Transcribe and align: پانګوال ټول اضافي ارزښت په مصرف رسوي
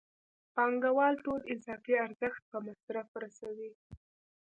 پانګوال 0.55 1.13
ټول 1.25 1.41
اضافي 1.53 1.93
ارزښت 2.05 2.41
په 2.51 2.57
مصرف 2.67 3.07
رسوي 3.23 3.71